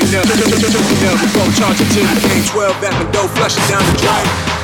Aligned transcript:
looking 0.00 0.16
up, 0.18 0.26
looking 0.26 1.08
up, 1.08 1.20
we 1.20 1.28
gon' 1.32 1.52
charge 1.52 1.80
it 1.80 1.88
to 1.92 2.00
the 2.00 2.28
game 2.28 2.44
12 2.44 2.84
at 2.84 2.92
Mendo, 2.94 3.28
flush 3.36 3.56
it 3.56 3.68
down 3.68 3.82
the 3.92 3.98
drain. 4.00 4.63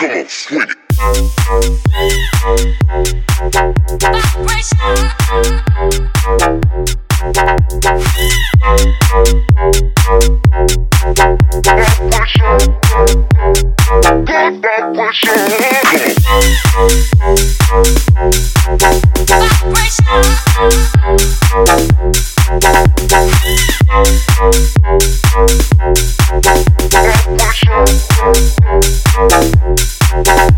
Come 0.00 0.12
on, 0.12 0.28
swing 0.30 0.62
it. 0.62 0.70
Vibration. 6.40 7.09
Thank 7.20 7.60
Vibration. 30.10 30.50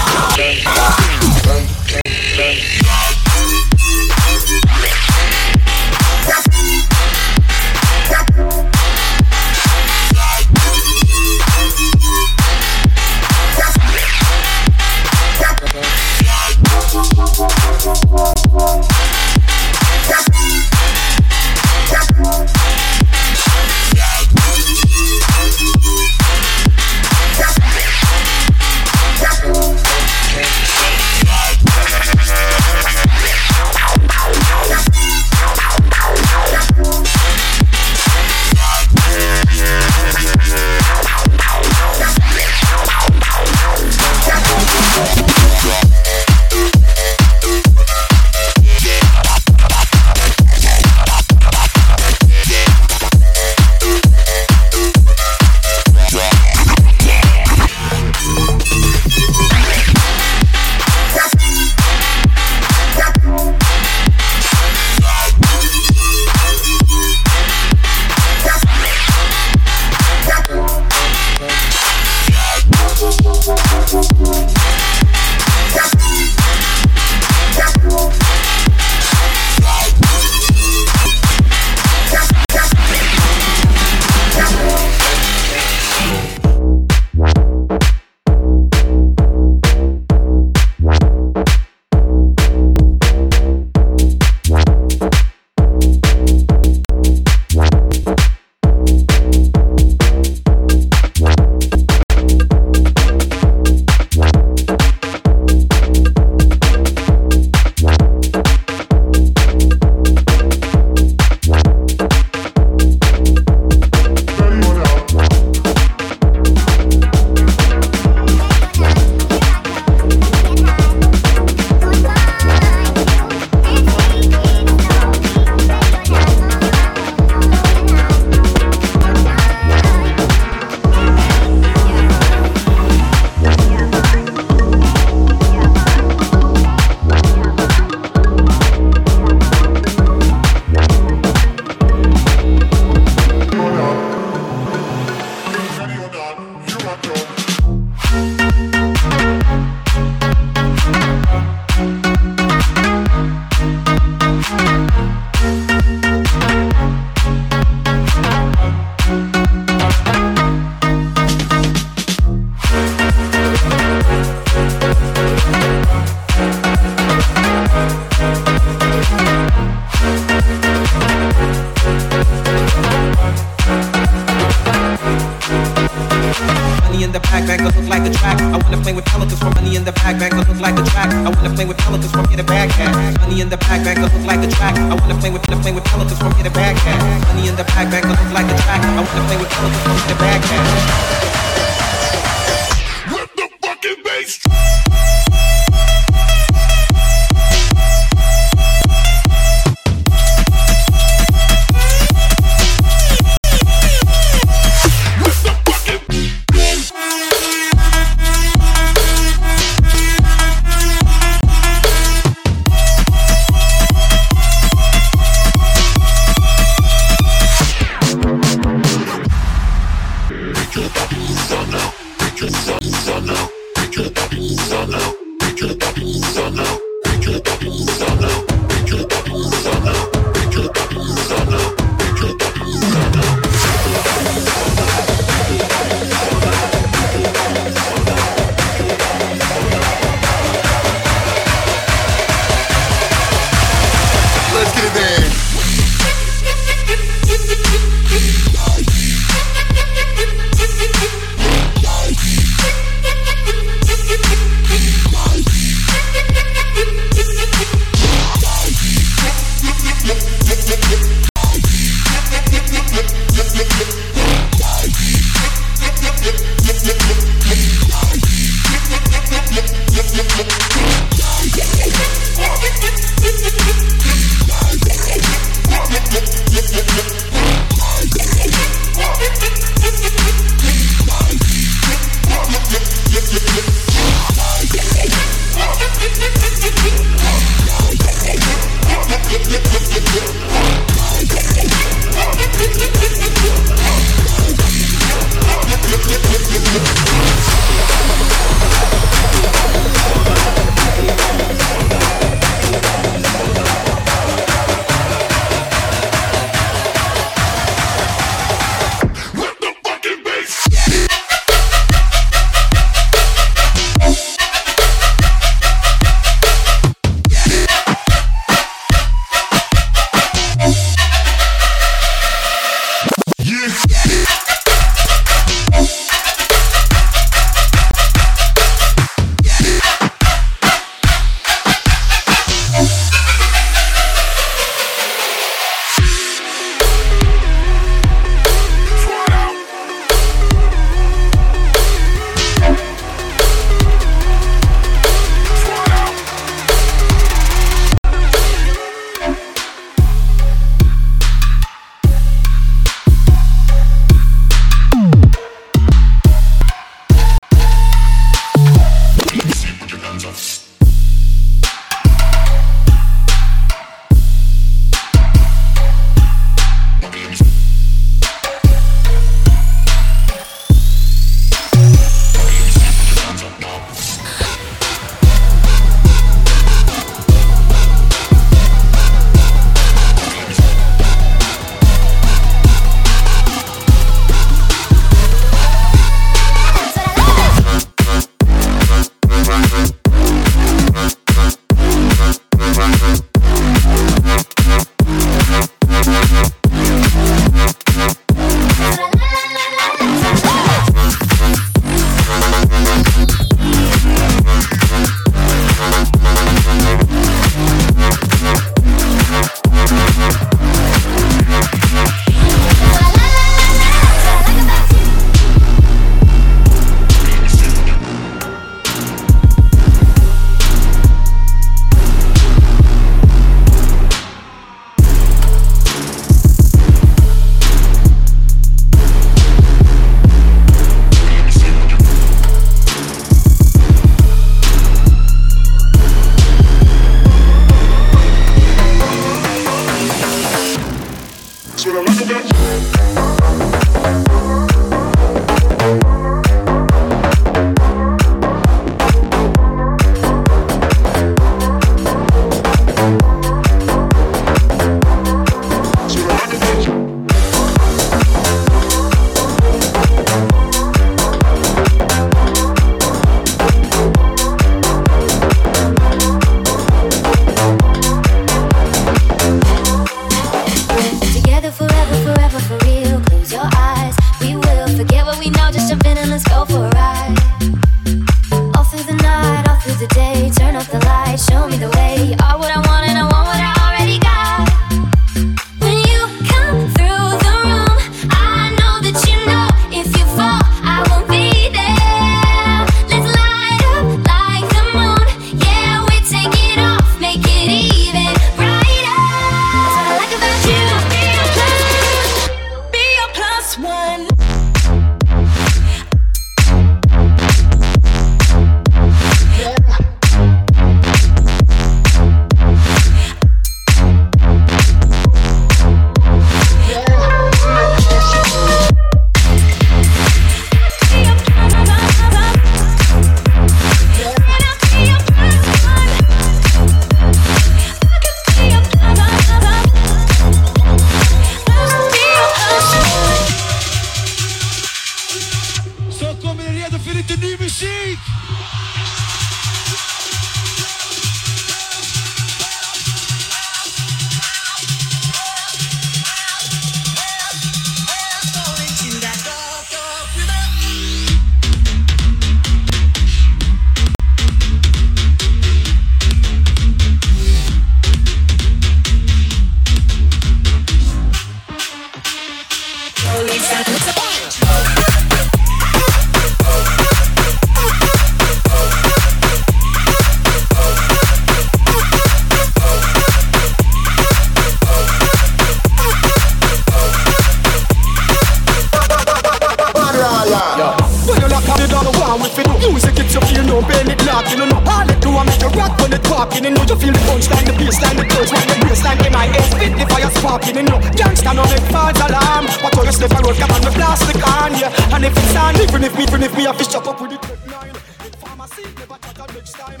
And 595.20 595.28
if 595.28 595.36
it's 595.36 595.54
on, 595.54 595.76
even 595.76 596.02
if 596.02 596.16
me, 596.16 596.22
even 596.24 596.42
if 596.42 596.56
me, 596.56 596.66
I 596.66 596.72
fish 596.72 596.88
chop 596.88 597.06
up 597.06 597.20
with 597.20 597.28
the 597.32 597.36
tech 597.36 597.60
never 597.60 599.20
touch 599.20 599.36
that 599.36 599.52
next 599.52 599.76
time. 599.76 600.00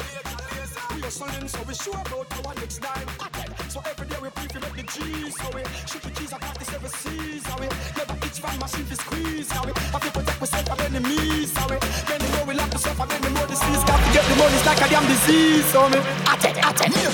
We 0.96 1.10
so 1.44 1.60
we 1.68 1.74
sure 1.76 1.92
about 1.92 2.24
our 2.40 2.54
next 2.56 2.80
time. 2.80 3.04
So 3.68 3.82
every 3.84 4.08
day 4.08 4.16
we 4.16 4.30
pray 4.32 4.48
to 4.48 4.60
make 4.64 4.76
the 4.80 4.84
G's, 4.88 5.36
so 5.36 5.44
we 5.52 5.60
shoot 5.84 6.00
the 6.00 6.10
keys 6.16 6.32
across 6.32 6.56
this 6.56 6.72
every 6.72 6.88
seas, 6.88 7.44
so 7.44 7.52
we 7.60 7.68
never 7.68 8.16
itch 8.24 8.40
from 8.40 8.56
machine 8.64 8.88
to 8.88 8.96
squeeze, 8.96 9.44
so 9.52 9.60
we 9.60 9.72
have 9.92 10.00
to 10.00 10.08
protect 10.08 10.40
myself 10.40 10.64
from 10.72 10.80
enemies, 10.88 11.52
so 11.52 11.68
we 11.68 11.76
the 11.76 12.28
more 12.40 12.46
we 12.48 12.54
myself 12.56 13.00
and 13.04 13.10
then 13.12 13.20
the 13.20 13.30
more 13.36 13.44
disease, 13.44 13.84
got 13.84 14.00
to 14.00 14.08
get 14.16 14.24
the 14.24 14.34
money, 14.40 14.56
it's 14.56 14.64
like 14.64 14.80
a 14.80 14.88
damn 14.88 15.04
disease, 15.04 15.68
so. 15.68 15.84
I 15.84 16.40
take 16.40 16.56
it, 16.56 16.64
take 16.80 16.96
it. 16.96 17.12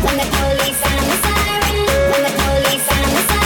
When 0.00 0.16
the 0.16 0.24
police 0.32 0.80
sound 0.80 1.04
the 1.04 1.16
siren, 1.20 1.68
when 2.08 2.20
the 2.24 2.32
police 2.32 2.80
the 2.80 2.96
the 2.96 3.04
click 3.04 3.12
the 3.12 3.22
siren. 3.28 3.43